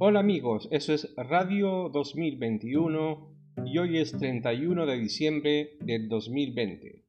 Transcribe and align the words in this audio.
Hola 0.00 0.20
amigos, 0.20 0.68
eso 0.70 0.94
es 0.94 1.12
Radio 1.16 1.88
2021 1.92 3.34
y 3.66 3.78
hoy 3.78 3.98
es 3.98 4.16
31 4.16 4.86
de 4.86 4.96
diciembre 4.96 5.70
del 5.80 6.08
2020. 6.08 7.04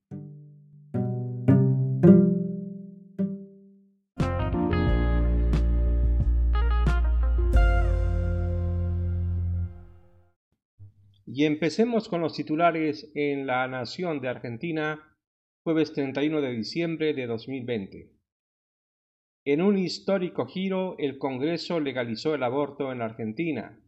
Y 11.28 11.46
empecemos 11.46 12.10
con 12.10 12.22
los 12.22 12.34
titulares 12.34 13.12
en 13.14 13.46
La 13.46 13.68
Nación 13.68 14.20
de 14.20 14.30
Argentina, 14.30 15.16
jueves 15.64 15.94
31 15.94 16.42
de 16.42 16.54
diciembre 16.54 17.14
de 17.14 17.28
2020. 17.28 18.19
En 19.46 19.62
un 19.62 19.78
histórico 19.78 20.46
giro, 20.46 20.96
el 21.00 21.18
Congreso 21.18 21.80
legalizó 21.80 22.36
el 22.36 22.44
aborto 22.44 22.92
en 22.92 23.02
Argentina. 23.02 23.80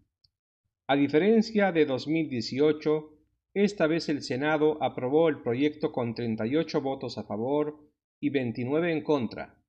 A 0.88 0.96
diferencia 0.96 1.72
de 1.72 1.86
2018, 1.86 3.18
esta 3.54 3.88
vez 3.88 4.08
el 4.08 4.22
Senado 4.22 4.82
aprobó 4.82 5.28
el 5.28 5.42
proyecto 5.42 5.92
con 5.92 6.16
38 6.16 6.82
votos 6.82 7.18
a 7.18 7.24
favor 7.24 7.80
y 8.20 8.30
29 8.30 8.92
en 8.92 9.04
contra. 9.04 9.62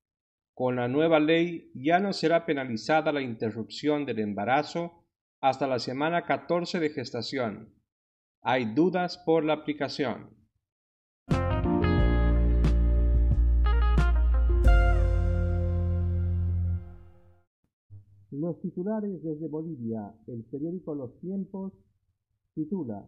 Con 0.55 0.77
la 0.77 0.87
nueva 0.87 1.19
ley 1.19 1.71
ya 1.75 1.99
no 1.99 2.13
será 2.13 2.47
penalizada 2.47 3.11
la 3.11 3.23
interrupción 3.23 4.05
del 4.05 4.21
embarazo 4.21 5.05
hasta 5.41 5.67
la 5.67 5.79
semana 5.81 6.25
14 6.25 6.79
de 6.79 6.91
gestación. 6.91 7.75
Hay 8.43 8.67
dudas 8.67 9.19
por 9.19 9.45
la 9.45 9.55
aplicación. 9.55 10.42
Los 18.33 18.59
titulares 18.63 19.23
desde 19.23 19.47
Bolivia. 19.47 20.15
El 20.27 20.43
periódico 20.45 20.95
Los 20.95 21.15
Tiempos 21.21 21.75
titula 22.55 23.07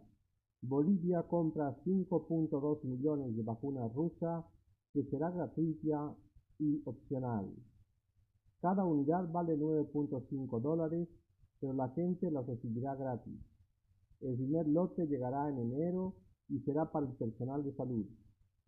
Bolivia 0.61 1.22
compra 1.22 1.75
5.2 1.83 2.84
millones 2.84 3.34
de 3.34 3.42
vacunas 3.42 3.91
rusas 3.95 4.45
que 4.92 5.02
será 5.05 5.30
gratuita 5.30 6.14
y 6.58 6.83
opcional. 6.84 7.50
Cada 8.61 8.84
unidad 8.84 9.27
vale 9.33 9.56
9.5 9.56 10.61
dólares, 10.61 11.08
pero 11.58 11.72
la 11.72 11.89
gente 11.89 12.30
las 12.30 12.47
recibirá 12.47 12.95
gratis. 12.95 13.41
El 14.20 14.36
primer 14.36 14.69
lote 14.69 15.06
llegará 15.06 15.48
en 15.48 15.58
enero 15.58 16.17
y 16.50 16.58
será 16.61 16.92
para 16.92 17.06
el 17.06 17.14
personal 17.14 17.64
de 17.64 17.75
salud. 17.77 18.05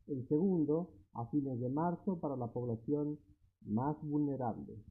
El 0.07 0.27
segundo, 0.27 0.95
a 1.13 1.27
fines 1.27 1.61
de 1.61 1.69
marzo, 1.69 2.19
para 2.19 2.35
la 2.35 2.47
población 2.47 3.19
más 3.61 3.95
vulnerable. 4.01 4.83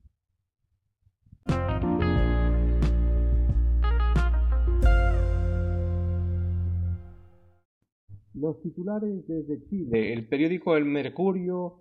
Los 8.38 8.62
titulares 8.62 9.26
desde 9.28 9.66
Chile. 9.70 10.12
El 10.12 10.28
periódico 10.28 10.76
El 10.76 10.84
Mercurio 10.84 11.80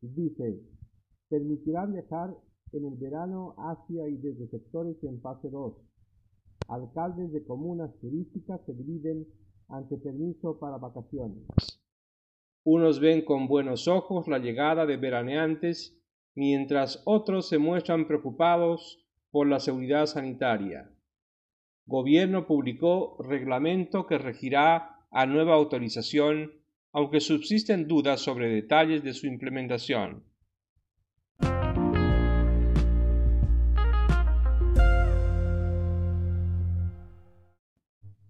dice, 0.00 0.60
permitirá 1.28 1.86
viajar 1.86 2.36
en 2.72 2.86
el 2.86 2.96
verano 2.96 3.54
hacia 3.56 4.08
y 4.08 4.16
desde 4.16 4.48
sectores 4.48 4.96
en 5.04 5.20
fase 5.20 5.48
2. 5.48 5.74
Alcaldes 6.66 7.32
de 7.32 7.44
comunas 7.44 7.96
turísticas 8.00 8.60
se 8.66 8.74
dividen 8.74 9.28
ante 9.68 9.96
permiso 9.96 10.58
para 10.58 10.76
vacaciones. 10.76 11.46
Unos 12.64 12.98
ven 12.98 13.24
con 13.24 13.46
buenos 13.46 13.86
ojos 13.86 14.26
la 14.26 14.40
llegada 14.40 14.86
de 14.86 14.96
veraneantes, 14.96 15.96
mientras 16.34 17.02
otros 17.04 17.48
se 17.48 17.58
muestran 17.58 18.06
preocupados 18.06 19.04
por 19.30 19.48
la 19.48 19.60
seguridad 19.60 20.06
sanitaria. 20.06 20.90
Gobierno 21.86 22.46
publicó 22.46 23.16
reglamento 23.20 24.06
que 24.06 24.18
regirá 24.18 25.06
a 25.10 25.26
nueva 25.26 25.54
autorización, 25.54 26.52
aunque 26.92 27.20
subsisten 27.20 27.88
dudas 27.88 28.20
sobre 28.20 28.48
detalles 28.48 29.02
de 29.02 29.12
su 29.12 29.26
implementación. 29.26 30.24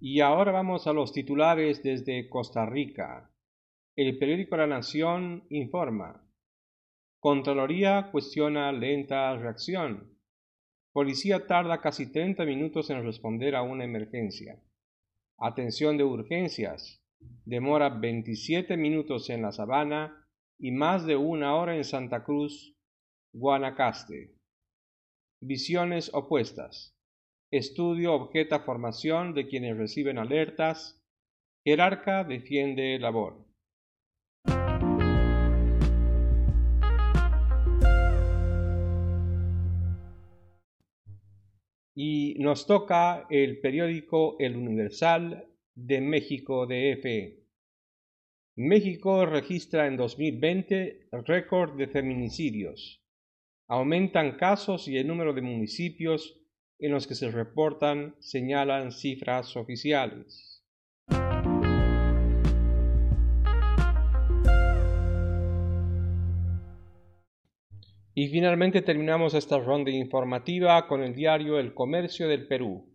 Y 0.02 0.20
ahora 0.20 0.50
vamos 0.50 0.86
a 0.86 0.94
los 0.94 1.12
titulares 1.12 1.82
desde 1.82 2.28
Costa 2.28 2.64
Rica. 2.64 3.30
El 3.94 4.18
periódico 4.18 4.56
La 4.56 4.66
Nación 4.66 5.44
informa. 5.50 6.29
Contraloría 7.20 8.08
cuestiona 8.10 8.72
lenta 8.72 9.36
reacción. 9.36 10.16
Policía 10.91 11.47
tarda 11.47 11.82
casi 11.82 12.10
30 12.10 12.47
minutos 12.47 12.88
en 12.88 13.04
responder 13.04 13.54
a 13.54 13.62
una 13.62 13.84
emergencia. 13.84 14.58
Atención 15.38 15.98
de 15.98 16.04
urgencias. 16.04 17.04
Demora 17.44 17.91
27 17.91 18.75
minutos 18.78 19.28
en 19.28 19.42
La 19.42 19.53
Sabana 19.53 20.26
y 20.59 20.72
más 20.72 21.04
de 21.04 21.16
una 21.16 21.56
hora 21.56 21.76
en 21.76 21.84
Santa 21.84 22.25
Cruz, 22.25 22.75
Guanacaste. 23.34 24.34
Visiones 25.42 26.10
opuestas. 26.14 26.97
Estudio 27.50 28.14
objeta 28.14 28.60
formación 28.60 29.34
de 29.34 29.47
quienes 29.47 29.76
reciben 29.76 30.16
alertas. 30.16 31.04
Jerarca 31.66 32.25
defiende 32.25 32.98
labor. 32.98 33.49
Y 41.94 42.36
nos 42.38 42.66
toca 42.66 43.26
el 43.30 43.60
periódico 43.60 44.36
El 44.38 44.56
Universal 44.56 45.46
de 45.74 46.00
México 46.00 46.66
DF. 46.66 47.40
México 48.56 49.26
registra 49.26 49.86
en 49.86 49.96
2020 49.96 51.08
récord 51.24 51.76
de 51.76 51.88
feminicidios. 51.88 53.02
Aumentan 53.68 54.36
casos 54.36 54.88
y 54.88 54.98
el 54.98 55.06
número 55.06 55.32
de 55.32 55.42
municipios 55.42 56.40
en 56.78 56.92
los 56.92 57.06
que 57.06 57.14
se 57.14 57.30
reportan 57.30 58.16
señalan 58.18 58.92
cifras 58.92 59.56
oficiales. 59.56 60.64
Y 68.15 68.28
finalmente 68.28 68.82
terminamos 68.82 69.34
esta 69.34 69.59
ronda 69.59 69.91
informativa 69.91 70.88
con 70.88 71.03
el 71.03 71.15
diario 71.15 71.59
El 71.59 71.75
Comercio 71.75 72.28
del 72.28 72.48
Perú. 72.48 72.93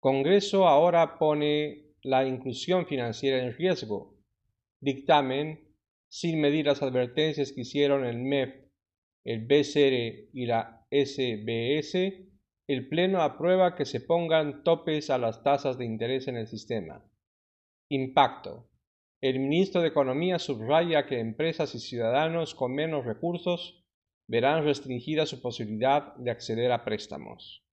Congreso 0.00 0.66
ahora 0.66 1.18
pone 1.18 1.92
la 2.02 2.26
inclusión 2.26 2.86
financiera 2.86 3.42
en 3.42 3.54
riesgo. 3.54 4.16
Dictamen, 4.80 5.74
sin 6.08 6.40
medir 6.40 6.66
las 6.66 6.82
advertencias 6.82 7.52
que 7.52 7.62
hicieron 7.62 8.04
el 8.04 8.18
MEF, 8.18 8.54
el 9.24 9.46
BCR 9.46 10.30
y 10.32 10.46
la 10.46 10.86
SBS, 10.90 11.94
el 12.66 12.88
Pleno 12.88 13.20
aprueba 13.20 13.74
que 13.74 13.84
se 13.84 14.00
pongan 14.00 14.64
topes 14.64 15.10
a 15.10 15.18
las 15.18 15.42
tasas 15.42 15.76
de 15.76 15.84
interés 15.84 16.28
en 16.28 16.36
el 16.36 16.46
sistema. 16.46 17.04
Impacto. 17.90 18.70
El 19.20 19.38
ministro 19.38 19.82
de 19.82 19.88
Economía 19.88 20.38
subraya 20.38 21.06
que 21.06 21.20
empresas 21.20 21.74
y 21.74 21.78
ciudadanos 21.78 22.54
con 22.54 22.74
menos 22.74 23.04
recursos 23.04 23.83
verán 24.26 24.64
restringida 24.64 25.26
su 25.26 25.40
posibilidad 25.40 26.14
de 26.16 26.30
acceder 26.30 26.72
a 26.72 26.84
préstamos. 26.84 27.64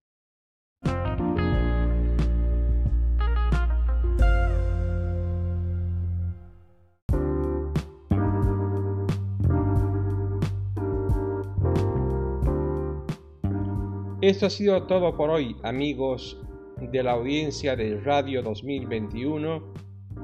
Esto 14.22 14.46
ha 14.46 14.50
sido 14.52 14.84
todo 14.84 15.18
por 15.18 15.32
hoy, 15.32 15.56
amigos 15.64 16.40
de 16.80 17.02
la 17.02 17.14
audiencia 17.14 17.76
de 17.76 18.00
Radio 18.02 18.44
2021. 18.44 19.74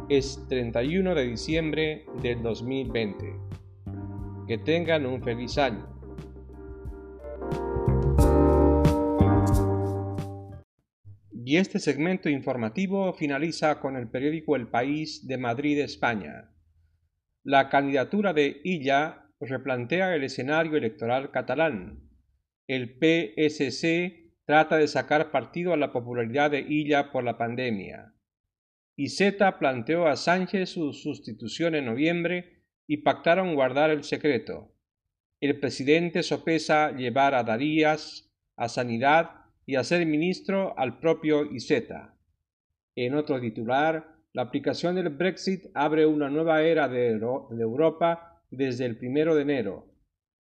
Es 0.07 0.45
31 0.49 1.15
de 1.15 1.23
diciembre 1.25 2.05
del 2.21 2.43
2020. 2.43 3.35
Que 4.47 4.59
tengan 4.59 5.07
un 5.07 5.23
feliz 5.23 5.57
año. 5.57 5.96
Y 11.49 11.55
este 11.55 11.79
segmento 11.79 12.27
informativo 12.29 13.13
finaliza 13.13 13.79
con 13.79 13.95
el 13.95 14.09
periódico 14.09 14.57
El 14.57 14.67
País 14.67 15.25
de 15.27 15.37
Madrid, 15.37 15.79
España. 15.79 16.51
La 17.43 17.69
candidatura 17.69 18.33
de 18.33 18.59
Illa 18.65 19.31
replantea 19.39 20.13
el 20.13 20.25
escenario 20.25 20.75
electoral 20.75 21.31
catalán. 21.31 22.01
El 22.67 22.97
PSC 22.99 24.33
trata 24.45 24.75
de 24.75 24.89
sacar 24.89 25.31
partido 25.31 25.71
a 25.71 25.77
la 25.77 25.93
popularidad 25.93 26.51
de 26.51 26.65
Illa 26.67 27.13
por 27.13 27.23
la 27.23 27.37
pandemia. 27.37 28.13
Iseta 28.97 29.59
planteó 29.59 30.07
a 30.07 30.15
Sánchez 30.15 30.71
su 30.71 30.91
sustitución 30.91 31.75
en 31.75 31.85
noviembre 31.85 32.65
y 32.87 32.97
pactaron 32.97 33.55
guardar 33.55 33.89
el 33.89 34.03
secreto. 34.03 34.73
El 35.39 35.59
presidente 35.59 36.23
sopesa 36.23 36.91
llevar 36.95 37.35
a 37.35 37.43
Darías 37.43 38.31
a 38.55 38.69
Sanidad 38.69 39.45
y 39.67 39.75
hacer 39.75 40.03
ministro 40.05 40.77
al 40.79 40.99
propio 40.99 41.45
Iceta. 41.53 42.15
En 42.95 43.13
otro 43.13 43.39
titular, 43.39 44.17
la 44.33 44.41
aplicación 44.41 44.95
del 44.95 45.09
Brexit 45.09 45.65
abre 45.75 46.07
una 46.07 46.29
nueva 46.29 46.63
era 46.63 46.87
de, 46.87 47.11
Europa 47.11 48.41
desde 48.49 48.85
el 48.85 48.97
primero 48.97 49.35
de 49.35 49.43
enero. 49.43 49.87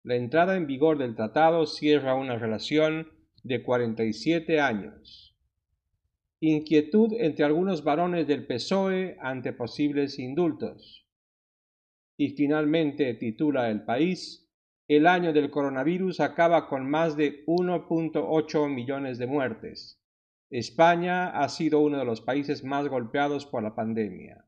La 0.02 0.14
entrada 0.14 0.56
en 0.56 0.66
vigor 0.66 0.96
del 0.96 1.14
tratado 1.14 1.66
cierra 1.66 2.14
una 2.14 2.38
relación 2.38 3.08
de 3.42 3.62
47 3.62 4.60
años. 4.60 5.36
Inquietud 6.40 7.12
entre 7.18 7.44
algunos 7.44 7.84
varones 7.84 8.26
del 8.26 8.46
PSOE 8.46 9.18
ante 9.20 9.52
posibles 9.52 10.18
indultos. 10.18 11.06
Y 12.16 12.30
finalmente 12.30 13.12
titula 13.14 13.68
El 13.68 13.82
País, 13.84 14.45
el 14.88 15.06
año 15.06 15.32
del 15.32 15.50
coronavirus 15.50 16.20
acaba 16.20 16.68
con 16.68 16.88
más 16.88 17.16
de 17.16 17.44
1.8 17.46 18.68
millones 18.72 19.18
de 19.18 19.26
muertes. 19.26 20.00
España 20.48 21.30
ha 21.30 21.48
sido 21.48 21.80
uno 21.80 21.98
de 21.98 22.04
los 22.04 22.20
países 22.20 22.62
más 22.62 22.86
golpeados 22.86 23.46
por 23.46 23.64
la 23.64 23.74
pandemia. 23.74 24.44